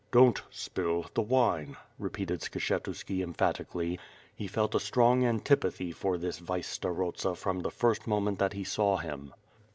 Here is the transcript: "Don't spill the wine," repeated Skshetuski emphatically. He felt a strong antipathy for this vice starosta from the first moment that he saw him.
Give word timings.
"Don't 0.11 0.41
spill 0.49 1.05
the 1.13 1.21
wine," 1.21 1.77
repeated 1.99 2.41
Skshetuski 2.41 3.21
emphatically. 3.21 3.99
He 4.35 4.47
felt 4.47 4.73
a 4.73 4.79
strong 4.79 5.23
antipathy 5.23 5.91
for 5.91 6.17
this 6.17 6.39
vice 6.39 6.75
starosta 6.79 7.35
from 7.35 7.59
the 7.59 7.69
first 7.69 8.07
moment 8.07 8.39
that 8.39 8.53
he 8.53 8.63
saw 8.63 8.97
him. 8.97 9.31